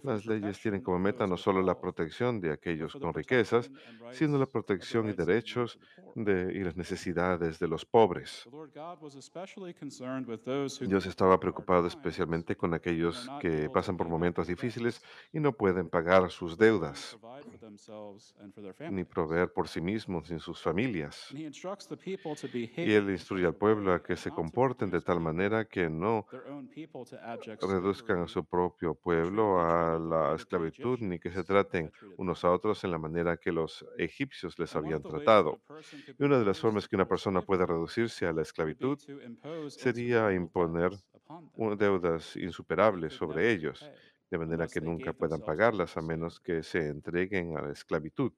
Las 0.03 0.25
leyes 0.25 0.61
tienen 0.61 0.83
como 0.83 0.99
meta 0.99 1.27
no 1.27 1.37
solo 1.37 1.63
la 1.63 1.79
protección 1.79 2.41
de 2.41 2.53
aquellos 2.53 2.95
con 2.95 3.13
riquezas, 3.13 3.71
sino 4.13 4.39
la 4.39 4.47
protección 4.47 5.09
y 5.09 5.13
derechos 5.13 5.79
de, 6.15 6.53
y 6.55 6.65
las 6.65 6.77
necesidades 6.77 7.59
de 7.59 7.69
los 7.69 7.85
pobres. 7.85 8.49
Dios 10.81 11.07
estaba 11.07 11.39
preocupado 11.39 11.87
especialmente 11.87 12.57
con 12.57 12.73
aquellos 12.73 13.29
que 13.41 13.69
pasan 13.69 13.97
por 13.97 14.09
momentos 14.09 14.47
difíciles 14.47 15.03
y 15.33 15.41
no 15.41 15.53
pueden 15.53 15.89
pagar 15.91 16.31
sus 16.31 16.57
deudas 16.57 17.19
ni 18.91 19.05
proveer 19.05 19.53
por 19.53 19.69
sí 19.69 19.81
mismos 19.81 19.90
ni 19.91 20.39
sus 20.39 20.61
familias. 20.61 21.29
Y 21.33 22.93
él 22.93 23.11
instruye 23.11 23.47
al 23.47 23.55
pueblo 23.55 23.93
a 23.93 24.03
que 24.03 24.17
se 24.17 24.31
comporten 24.31 24.91
de 24.91 25.01
tal 25.01 25.21
manera 25.21 25.65
que 25.65 25.89
no 25.89 26.27
reduzcan 27.61 28.23
a 28.23 28.29
su 28.29 28.45
propio 28.45 28.95
pueblo 28.95 29.61
a 29.61 29.99
la 29.99 30.35
esclavitud 30.35 30.99
ni 31.01 31.19
que 31.19 31.31
se 31.31 31.43
traten 31.45 31.91
unos 32.17 32.45
a 32.45 32.51
otros 32.51 32.85
en 32.85 32.91
la 32.91 32.99
manera 32.99 33.37
que 33.37 33.53
los 33.53 33.85
egipcios 33.99 34.59
les 34.59 34.75
habían 34.77 35.03
tratado. 35.03 35.61
Y 36.19 36.25
una 36.25 36.39
de 36.39 36.45
las 36.45 36.61
formas 36.61 36.89
que 36.89 36.97
una 36.97 37.09
persona 37.09 37.43
puede 37.43 37.67
reducirse 37.67 38.27
a 38.27 38.33
la 38.33 38.43
esclavitud 38.43 38.99
sería 39.69 40.33
imponer 40.33 40.93
deudas 41.77 42.37
insuperables 42.37 43.15
sobre 43.15 43.53
ellos 43.53 43.85
de 44.31 44.39
manera 44.39 44.69
que 44.69 44.81
nunca 44.81 45.13
puedan 45.13 45.41
pagarlas 45.41 45.97
a 45.97 46.03
menos 46.03 46.39
que 46.39 46.63
se 46.63 46.87
entreguen 46.87 47.57
a 47.57 47.63
la 47.63 47.73
esclavitud. 47.73 48.33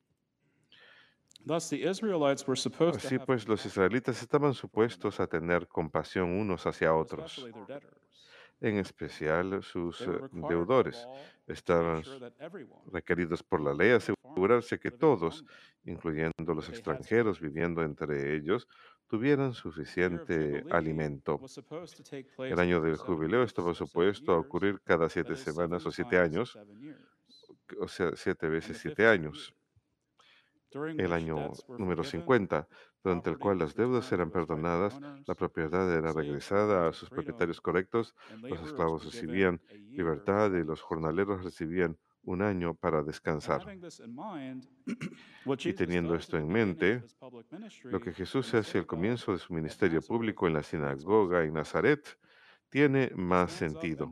Así 3.04 3.18
pues, 3.18 3.48
los 3.48 3.64
israelitas 3.66 4.22
estaban 4.22 4.54
supuestos 4.54 5.20
a 5.20 5.26
tener 5.26 5.66
compasión 5.66 6.30
unos 6.30 6.66
hacia 6.66 6.94
otros, 6.94 7.38
especially 7.38 7.52
their 7.52 7.80
debtors. 7.80 8.02
en 8.60 8.78
especial 8.78 9.62
sus 9.62 10.00
eh, 10.02 10.20
deudores. 10.32 11.06
Estaban 11.46 12.02
requeridos 12.92 13.42
por 13.42 13.60
la 13.60 13.74
ley 13.74 13.90
asegurarse 13.90 14.78
que 14.78 14.90
todos, 14.90 15.44
incluyendo 15.84 16.54
los 16.54 16.68
extranjeros 16.68 17.40
viviendo 17.40 17.82
entre 17.82 18.36
ellos, 18.36 18.68
tuvieran 19.08 19.52
suficiente 19.52 20.64
alimento. 20.70 21.40
El 22.38 22.58
año 22.58 22.80
del 22.80 22.96
jubileo 22.96 23.42
estaba 23.42 23.74
supuesto 23.74 24.32
a 24.32 24.38
ocurrir 24.38 24.80
cada 24.82 25.08
siete 25.10 25.36
semanas 25.36 25.84
o 25.84 25.90
siete 25.90 26.18
años, 26.18 26.56
o 27.78 27.88
sea, 27.88 28.12
siete 28.14 28.48
veces 28.48 28.78
siete 28.78 29.04
50th 29.04 29.12
años. 29.12 29.54
El 30.74 31.12
año 31.12 31.52
número 31.68 32.02
forgiven, 32.02 32.22
50, 32.22 32.68
durante 33.02 33.30
el 33.30 33.38
cual 33.38 33.58
las 33.58 33.74
deudas 33.74 34.10
eran 34.12 34.30
perdonadas, 34.30 34.98
la 35.26 35.34
propiedad 35.34 35.92
era 35.92 36.12
regresada 36.12 36.88
a 36.88 36.92
sus 36.92 37.10
propietarios 37.10 37.60
correctos, 37.60 38.14
los 38.40 38.60
esclavos 38.60 39.04
recibían 39.04 39.60
libertad 39.90 40.52
y 40.52 40.64
los 40.64 40.80
jornaleros 40.80 41.44
recibían 41.44 41.98
un 42.24 42.42
año 42.42 42.74
para 42.74 43.02
descansar. 43.02 43.66
Y 45.64 45.72
teniendo 45.72 46.14
esto 46.14 46.36
en 46.36 46.48
mente, 46.48 47.02
Lo 47.84 48.00
que 48.00 48.12
Jesús 48.12 48.54
hace 48.54 48.78
al 48.78 48.86
comienzo 48.86 49.32
de 49.32 49.38
su 49.38 49.52
ministerio 49.52 50.00
público 50.00 50.46
en 50.46 50.54
la 50.54 50.62
sinagoga 50.62 51.42
en 51.44 51.54
Nazaret 51.54 52.16
tiene 52.72 53.12
más 53.14 53.52
sentido. 53.52 54.10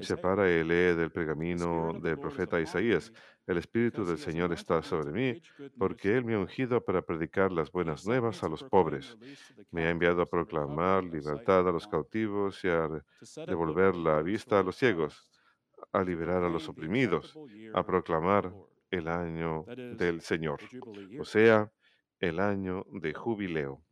Se 0.00 0.16
para 0.16 0.48
y 0.48 0.62
lee 0.62 0.94
del 0.94 1.10
pergamino 1.10 1.92
del 2.00 2.16
profeta 2.20 2.60
Isaías. 2.60 3.12
El 3.48 3.58
Espíritu 3.58 4.04
del 4.04 4.16
Señor 4.16 4.52
está 4.52 4.80
sobre 4.80 5.10
mí, 5.10 5.42
porque 5.76 6.16
Él 6.16 6.24
me 6.24 6.34
ha 6.34 6.38
ungido 6.38 6.82
para 6.84 7.02
predicar 7.02 7.50
las 7.50 7.72
buenas 7.72 8.06
nuevas 8.06 8.44
a 8.44 8.48
los 8.48 8.62
pobres. 8.62 9.18
Me 9.72 9.86
ha 9.86 9.90
enviado 9.90 10.22
a 10.22 10.26
proclamar 10.26 11.02
libertad 11.02 11.68
a 11.68 11.72
los 11.72 11.88
cautivos 11.88 12.64
y 12.64 12.68
a 12.68 12.88
devolver 13.44 13.96
la 13.96 14.22
vista 14.22 14.60
a 14.60 14.62
los 14.62 14.76
ciegos, 14.76 15.28
a 15.92 16.00
liberar 16.00 16.44
a 16.44 16.48
los 16.48 16.68
oprimidos, 16.68 17.36
a 17.74 17.84
proclamar 17.84 18.54
el 18.92 19.08
año 19.08 19.64
del 19.66 20.20
Señor, 20.20 20.60
o 21.18 21.24
sea, 21.24 21.72
el 22.20 22.38
año 22.38 22.86
de 22.92 23.12
jubileo. 23.12 23.82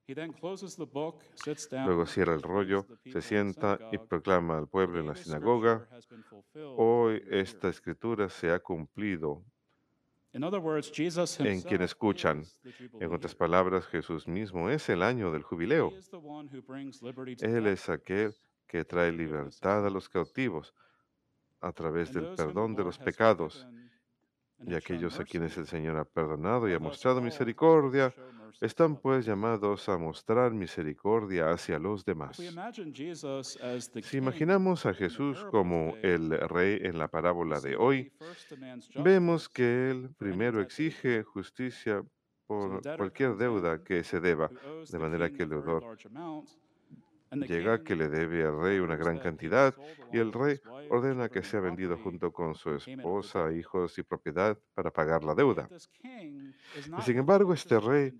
Luego 1.86 2.06
cierra 2.06 2.34
el 2.34 2.42
rollo, 2.42 2.86
se 3.04 3.22
sienta 3.22 3.78
y 3.92 3.98
proclama 3.98 4.58
al 4.58 4.68
pueblo 4.68 5.00
en 5.00 5.06
la 5.06 5.14
sinagoga, 5.14 5.88
hoy 6.76 7.22
esta 7.30 7.68
escritura 7.68 8.28
se 8.28 8.50
ha 8.50 8.58
cumplido. 8.58 9.42
En 10.32 11.62
quienes 11.62 11.90
escuchan. 11.90 12.44
En 13.00 13.12
otras 13.12 13.34
palabras, 13.34 13.86
Jesús 13.86 14.26
mismo 14.26 14.70
es 14.70 14.88
el 14.88 15.02
año 15.02 15.30
del 15.30 15.42
jubileo. 15.42 15.92
Él 17.40 17.66
es 17.66 17.88
aquel 17.88 18.34
que 18.66 18.84
trae 18.84 19.12
libertad 19.12 19.86
a 19.86 19.90
los 19.90 20.08
cautivos 20.08 20.74
a 21.60 21.72
través 21.72 22.12
del 22.12 22.34
perdón 22.34 22.74
de 22.74 22.84
los 22.84 22.98
pecados 22.98 23.66
y 24.66 24.74
aquellos 24.74 25.18
a 25.20 25.24
quienes 25.24 25.56
el 25.58 25.66
Señor 25.66 25.96
ha 25.96 26.04
perdonado 26.04 26.68
y 26.68 26.72
ha 26.72 26.78
mostrado 26.78 27.20
misericordia, 27.20 28.14
están 28.60 28.96
pues 28.96 29.26
llamados 29.26 29.88
a 29.88 29.98
mostrar 29.98 30.52
misericordia 30.52 31.50
hacia 31.50 31.78
los 31.78 32.04
demás. 32.04 32.40
Si 34.02 34.16
imaginamos 34.16 34.86
a 34.86 34.94
Jesús 34.94 35.44
como 35.50 35.96
el 36.02 36.30
rey 36.48 36.78
en 36.82 36.98
la 36.98 37.08
parábola 37.08 37.60
de 37.60 37.76
hoy, 37.76 38.12
vemos 38.96 39.48
que 39.48 39.90
Él 39.90 40.10
primero 40.16 40.60
exige 40.60 41.22
justicia 41.22 42.02
por 42.46 42.82
cualquier 42.96 43.36
deuda 43.36 43.82
que 43.82 44.04
se 44.04 44.20
deba, 44.20 44.50
de 44.90 44.98
manera 44.98 45.30
que 45.30 45.44
el 45.44 45.50
deudor 45.50 45.96
llega 47.32 47.82
que 47.82 47.96
le 47.96 48.08
debe 48.08 48.44
al 48.44 48.60
rey 48.60 48.78
una 48.78 48.96
gran 48.96 49.18
cantidad 49.18 49.74
y 50.12 50.18
el 50.18 50.32
rey 50.32 50.60
ordena 50.90 51.28
que 51.28 51.42
sea 51.42 51.60
vendido 51.60 51.96
junto 51.98 52.32
con 52.32 52.54
su 52.54 52.74
esposa, 52.74 53.52
hijos 53.52 53.98
y 53.98 54.02
propiedad 54.02 54.58
para 54.74 54.90
pagar 54.90 55.24
la 55.24 55.34
deuda. 55.34 55.68
Y 56.02 57.02
sin 57.02 57.18
embargo, 57.18 57.54
este 57.54 57.80
rey 57.80 58.12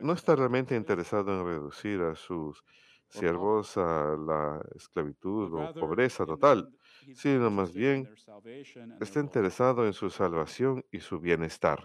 no 0.00 0.12
está 0.12 0.36
realmente 0.36 0.76
interesado 0.76 1.38
en 1.38 1.46
reducir 1.46 2.00
a 2.00 2.14
sus 2.14 2.64
siervos 3.08 3.76
a 3.76 4.16
la 4.16 4.62
esclavitud 4.74 5.52
o 5.54 5.74
pobreza 5.74 6.26
total, 6.26 6.68
sino 7.14 7.50
más 7.50 7.72
bien 7.72 8.08
está 9.00 9.20
interesado 9.20 9.86
en 9.86 9.92
su 9.92 10.10
salvación 10.10 10.84
y 10.90 11.00
su 11.00 11.20
bienestar. 11.20 11.82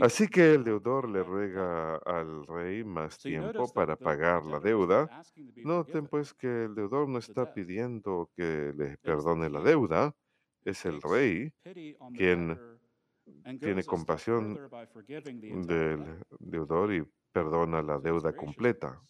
Así 0.00 0.28
que 0.28 0.54
el 0.54 0.64
deudor 0.64 1.08
le 1.08 1.22
ruega 1.22 1.96
al 1.96 2.46
rey 2.46 2.84
más 2.84 3.18
tiempo 3.18 3.72
para 3.72 3.96
pagar 3.96 4.44
la 4.44 4.60
deuda. 4.60 5.22
Noten 5.56 6.06
pues 6.06 6.34
que 6.34 6.64
el 6.64 6.74
deudor 6.74 7.08
no 7.08 7.18
está 7.18 7.52
pidiendo 7.52 8.30
que 8.36 8.72
le 8.76 8.96
perdone 8.98 9.48
la 9.48 9.60
deuda, 9.60 10.14
es 10.64 10.84
el 10.84 11.00
rey 11.00 11.52
quien 12.16 12.58
tiene 13.60 13.84
compasión 13.84 14.58
del 15.66 16.20
deudor 16.38 16.92
y 16.92 17.04
perdona 17.32 17.82
la 17.82 17.98
deuda 17.98 18.34
completa. 18.34 19.00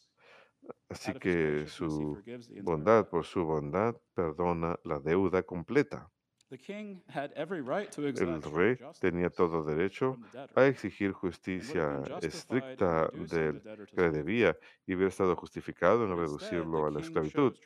Así 0.89 1.13
que 1.15 1.67
su 1.67 2.23
bondad, 2.63 3.09
por 3.09 3.25
su 3.25 3.45
bondad, 3.45 3.97
perdona 4.15 4.79
la 4.85 4.99
deuda 4.99 5.43
completa. 5.43 6.11
El 6.49 8.43
rey 8.43 8.79
tenía 9.01 9.31
todo 9.31 9.65
derecho 9.65 10.17
a 10.55 10.67
exigir 10.67 11.11
justicia 11.11 12.03
estricta 12.23 13.09
del 13.13 13.61
que 13.93 14.03
le 14.03 14.11
debía 14.11 14.57
y 14.87 14.95
hubiera 14.95 15.09
estado 15.09 15.35
justificado 15.35 16.05
en 16.05 16.17
reducirlo 16.17 16.87
a 16.87 16.91
la 16.93 17.01
esclavitud. 17.01 17.57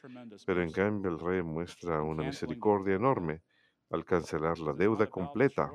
Pero 0.47 0.63
en 0.63 0.73
cambio 0.73 1.11
el 1.11 1.19
rey 1.19 1.43
muestra 1.43 2.03
una 2.03 2.23
misericordia 2.23 2.95
enorme 2.95 3.43
al 3.91 4.05
cancelar 4.05 4.59
la 4.61 4.73
deuda 4.73 5.09
completa, 5.09 5.71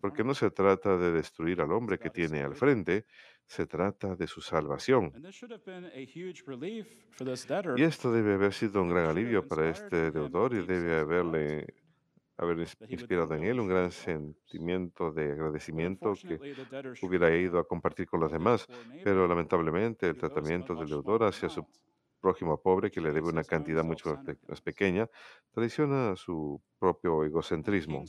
porque 0.00 0.22
no 0.22 0.34
se 0.34 0.50
trata 0.50 0.96
de 0.96 1.10
destruir 1.10 1.60
al 1.60 1.72
hombre 1.72 1.98
que 1.98 2.10
tiene 2.10 2.42
al 2.42 2.54
frente, 2.54 3.06
se 3.48 3.66
trata 3.66 4.14
de 4.14 4.26
su 4.26 4.40
salvación. 4.42 5.10
Y 7.76 7.82
esto 7.82 8.12
debe 8.12 8.34
haber 8.34 8.52
sido 8.52 8.82
un 8.82 8.90
gran 8.90 9.06
alivio 9.06 9.48
para 9.48 9.70
este 9.70 10.10
deudor 10.10 10.54
y 10.54 10.66
debe 10.66 10.98
haberle 10.98 11.66
haber 12.36 12.68
inspirado 12.88 13.34
en 13.34 13.44
él 13.44 13.58
un 13.58 13.68
gran 13.68 13.90
sentimiento 13.90 15.10
de 15.10 15.32
agradecimiento 15.32 16.12
que 16.14 16.38
hubiera 17.02 17.34
ido 17.34 17.58
a 17.58 17.66
compartir 17.66 18.06
con 18.06 18.20
los 18.20 18.30
demás, 18.30 18.66
pero 19.02 19.26
lamentablemente 19.26 20.08
el 20.08 20.16
tratamiento 20.16 20.74
del 20.74 20.88
deudor 20.88 21.24
hacia 21.24 21.48
su 21.48 21.66
prójimo 22.20 22.60
pobre 22.60 22.90
que 22.90 23.00
le 23.00 23.12
debe 23.12 23.28
una 23.28 23.44
cantidad 23.44 23.84
mucho 23.84 24.18
más, 24.48 24.60
pequeña, 24.60 25.08
traiciona 25.52 26.16
su 26.16 26.60
propio 26.78 27.24
egocentrismo. 27.24 28.04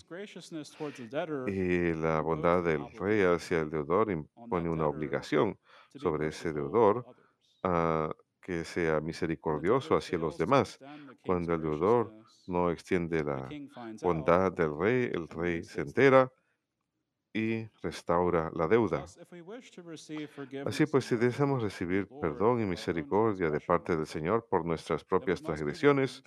Y 1.47 1.93
la 1.93 2.21
bondad 2.21 2.63
del 2.63 2.91
rey 2.93 3.21
hacia 3.21 3.61
el 3.61 3.69
deudor 3.69 4.09
on 4.09 4.27
impone 4.43 4.69
una 4.69 4.87
obligación 4.87 5.57
sobre 5.95 6.27
ese 6.27 6.53
deudor 6.53 7.05
a 7.63 8.09
que 8.41 8.63
sea 8.65 8.99
misericordioso 8.99 9.95
hacia 9.95 10.17
los 10.17 10.37
demás. 10.37 10.79
Cuando 11.25 11.53
el 11.53 11.61
deudor 11.61 12.13
no 12.47 12.71
extiende 12.71 13.23
la 13.23 13.47
bondad 14.01 14.51
del 14.51 14.77
rey, 14.77 15.11
el 15.13 15.27
rey 15.27 15.63
se 15.63 15.81
entera 15.81 16.31
y 17.33 17.67
restaura 17.81 18.51
la 18.55 18.67
deuda. 18.67 19.05
Así 20.65 20.85
pues, 20.85 21.05
si 21.05 21.15
deseamos 21.15 21.61
recibir 21.61 22.07
perdón 22.21 22.61
y 22.61 22.65
misericordia 22.65 23.49
de 23.49 23.59
parte 23.59 23.95
del 23.95 24.07
Señor 24.07 24.47
por 24.49 24.65
nuestras 24.65 25.03
propias 25.03 25.41
transgresiones, 25.41 26.23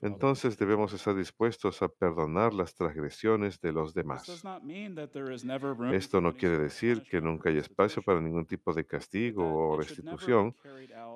entonces 0.00 0.58
debemos 0.58 0.92
estar 0.92 1.14
dispuestos 1.14 1.82
a 1.82 1.88
perdonar 1.88 2.52
las 2.52 2.74
transgresiones 2.74 3.60
de 3.60 3.72
los 3.72 3.94
demás. 3.94 4.28
Esto 5.92 6.20
no 6.20 6.34
quiere 6.34 6.58
decir 6.58 7.02
que 7.02 7.20
nunca 7.20 7.50
hay 7.50 7.58
espacio 7.58 8.02
para 8.02 8.20
ningún 8.20 8.46
tipo 8.46 8.72
de 8.72 8.84
castigo 8.84 9.44
o 9.44 9.76
restitución, 9.76 10.54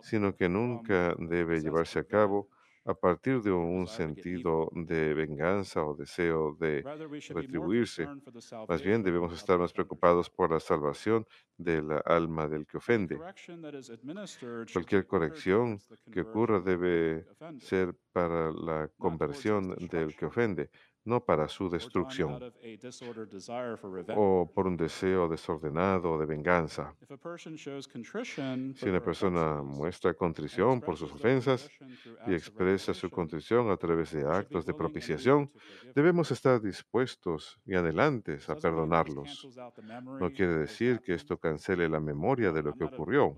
sino 0.03 0.35
que 0.37 0.49
nunca 0.49 1.15
debe 1.19 1.61
llevarse 1.61 1.99
a 1.99 2.05
cabo 2.05 2.49
a 2.85 2.95
partir 2.95 3.41
de 3.43 3.51
un 3.51 3.87
sentido 3.87 4.69
de 4.73 5.15
venganza 5.15 5.85
o 5.85 5.95
deseo 5.95 6.55
de 6.61 6.83
retribuirse. 7.31 8.07
Más 8.69 8.83
bien 8.83 9.03
debemos 9.03 9.33
estar 9.33 9.59
más 9.59 9.73
preocupados 9.73 10.29
por 10.29 10.51
la 10.53 10.61
salvación 10.61 11.27
de 11.57 11.83
la 11.83 11.99
alma 11.99 12.47
del 12.47 12.67
que 12.67 12.77
ofende. 12.77 13.19
Cualquier 14.73 15.07
corrección 15.07 15.79
que 16.13 16.21
ocurra 16.21 16.61
debe 16.61 17.25
ser 17.59 17.97
para 18.13 18.53
la 18.53 18.91
conversión 18.99 19.75
del 19.89 20.15
que 20.15 20.27
ofende, 20.27 20.71
no 21.05 21.25
para 21.25 21.49
su 21.49 21.71
destrucción 21.71 22.39
o 24.17 24.51
por 24.55 24.67
un 24.67 24.77
deseo 24.77 25.29
desordenado 25.29 26.19
de 26.19 26.27
venganza. 26.27 26.95
Si 28.75 28.89
una 28.89 29.03
persona 29.03 29.63
muestra 29.63 30.15
contrición 30.15 30.81
por 30.81 30.97
sus 30.97 31.13
ofensas 31.13 31.71
y 32.27 32.35
expresa 32.35 32.93
su 32.93 33.11
contrición 33.11 33.71
a 33.71 33.77
través 33.77 34.13
de 34.13 34.27
actos 34.27 34.67
de 34.67 34.75
propiciación, 34.75 35.51
debemos 35.95 36.31
estar 36.31 36.61
dispuestos 36.61 37.61
y 37.65 37.75
adelantes 37.75 38.25
This 38.25 38.49
a 38.49 38.57
perdonarlos. 38.57 39.47
No 40.21 40.31
quiere 40.33 40.55
decir 40.55 41.01
que 41.01 41.15
esto 41.15 41.39
cancele 41.39 41.89
la 41.89 42.01
memoria 42.01 42.51
de 42.53 42.63
lo 42.63 42.73
que 42.73 42.85
ocurrió. 42.85 43.37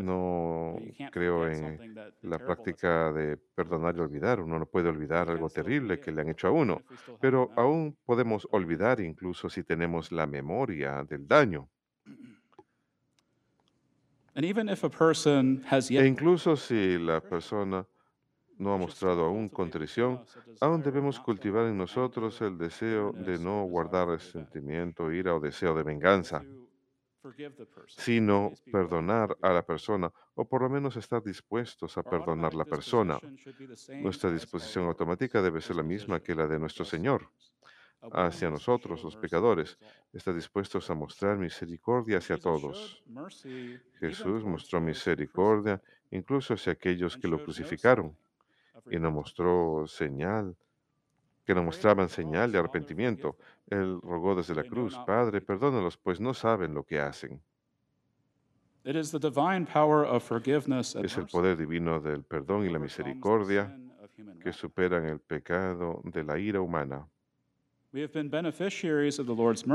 No 0.00 0.76
creo 1.10 1.48
en 1.48 1.94
la 2.22 2.38
práctica 2.38 3.12
de 3.12 3.36
perdonar 3.36 3.96
y 3.96 4.00
olvidar. 4.00 4.40
Uno 4.40 4.58
no 4.58 4.66
puede 4.66 4.88
olvidar 4.88 5.30
algo 5.30 5.48
terrible 5.48 5.98
que 5.98 6.09
forgive, 6.10 6.16
le 6.16 6.20
han 6.22 6.28
hecho 6.28 6.48
a 6.48 6.50
uno, 6.50 6.82
pero 7.20 7.50
aún 7.56 7.96
podemos 8.04 8.46
olvidar 8.50 9.00
incluso 9.00 9.48
si 9.48 9.62
tenemos 9.62 10.12
la 10.12 10.26
memoria 10.26 11.04
del 11.04 11.26
daño. 11.26 11.68
E 15.98 16.06
incluso 16.06 16.56
si 16.56 16.98
la 16.98 17.20
persona 17.20 17.86
no 18.58 18.74
ha 18.74 18.78
mostrado 18.78 19.24
aún 19.24 19.48
contrición, 19.48 20.20
aún 20.60 20.82
debemos 20.82 21.18
cultivar 21.18 21.66
en 21.66 21.76
nosotros 21.76 22.40
el 22.42 22.58
deseo 22.58 23.12
de 23.12 23.38
no 23.38 23.64
guardar 23.64 24.08
resentimiento, 24.08 25.10
ira 25.10 25.34
o 25.34 25.40
deseo 25.40 25.74
de 25.74 25.82
venganza, 25.82 26.44
sino 27.88 28.52
perdonar 28.70 29.36
a 29.42 29.52
la 29.52 29.62
persona 29.62 30.12
o 30.34 30.48
por 30.48 30.62
lo 30.62 30.70
menos 30.70 30.96
estar 30.96 31.22
dispuestos 31.22 31.96
a 31.98 32.02
perdonar 32.02 32.54
la 32.54 32.64
automatic 32.64 32.70
persona. 32.70 33.18
Nuestra 34.00 34.30
disposición 34.30 34.86
automática 34.86 35.42
debe 35.42 35.60
ser 35.60 35.76
la 35.76 35.82
misma 35.82 36.20
que 36.20 36.34
la 36.34 36.46
de 36.46 36.58
nuestro 36.58 36.84
Señor 36.84 37.28
a 38.12 38.26
hacia 38.26 38.50
nosotros, 38.50 39.02
los 39.04 39.16
pecadores. 39.16 39.78
Está 40.12 40.32
dispuestos 40.32 40.88
a 40.90 40.94
mostrar 40.94 41.36
misericordia 41.36 42.18
hacia 42.18 42.38
todos. 42.38 43.02
Jesús 43.98 44.44
mostró 44.44 44.80
misericordia 44.80 45.82
incluso 46.10 46.54
hacia 46.54 46.72
aquellos 46.72 47.16
que 47.16 47.28
lo 47.28 47.42
crucificaron 47.42 48.16
y 48.90 48.98
no 48.98 49.10
mostró 49.10 49.86
señal, 49.86 50.56
que 51.50 51.54
prayed 51.54 51.64
mostraban 51.66 52.08
señal 52.08 52.52
de 52.52 52.58
"Father, 52.58 52.60
arrepentimiento. 52.60 53.36
Él 53.66 54.00
rogó 54.02 54.36
desde 54.36 54.54
la 54.54 54.62
cruz, 54.62 54.96
Padre, 55.04 55.32
they 55.32 55.40
do." 55.40 55.46
perdónalos, 55.46 55.96
pues 55.96 56.20
no 56.20 56.32
saben 56.32 56.74
lo 56.74 56.84
que 56.84 57.00
hacen. 57.00 57.42
Es 61.04 61.16
el 61.18 61.26
poder 61.26 61.56
divino 61.56 62.00
del 62.00 62.22
perdón 62.22 62.64
y 62.64 62.70
la 62.70 62.78
misericordia 62.78 63.76
que 64.40 64.52
superan 64.52 65.06
el 65.06 65.18
pecado 65.18 66.00
de 66.04 66.22
la 66.22 66.38
ira 66.38 66.60
humana. 66.60 67.08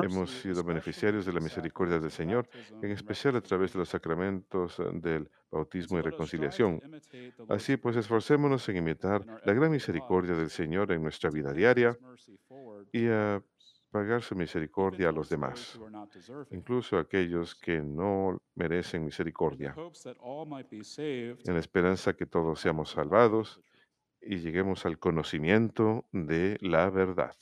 Hemos 0.05 0.31
sido 0.31 0.63
beneficiarios 0.63 1.25
de 1.25 1.33
la 1.33 1.41
misericordia 1.41 1.99
del 1.99 2.11
Señor, 2.11 2.47
en 2.81 2.91
especial 2.91 3.35
a 3.35 3.41
través 3.41 3.73
de 3.73 3.79
los 3.79 3.89
sacramentos 3.89 4.79
eh, 4.79 4.83
del 4.93 5.29
bautismo 5.51 5.99
y 5.99 6.01
reconciliación. 6.01 6.81
Así 7.49 7.75
pues, 7.75 7.97
esforcémonos 7.97 8.67
en 8.69 8.77
imitar 8.77 9.25
la 9.43 9.53
gran 9.53 9.71
misericordia 9.71 10.33
del 10.33 10.49
Señor 10.49 10.91
en 10.93 11.03
nuestra 11.03 11.29
vida 11.29 11.51
diaria 11.51 11.97
y 12.93 13.07
a 13.07 13.43
pagar 13.91 14.21
su 14.21 14.35
misericordia 14.35 15.09
a 15.09 15.11
los 15.11 15.29
demás, 15.29 15.79
incluso 16.51 16.97
a 16.97 17.01
aquellos 17.01 17.55
que 17.55 17.81
no 17.81 18.41
merecen 18.53 19.05
misericordia, 19.05 19.73
en 20.97 21.53
la 21.53 21.59
esperanza 21.59 22.13
que 22.13 22.25
todos 22.25 22.59
seamos 22.59 22.91
salvados 22.91 23.61
y 24.21 24.37
lleguemos 24.37 24.85
al 24.85 24.99
conocimiento 24.99 26.05
de 26.11 26.57
la 26.61 26.89
verdad. 26.89 27.35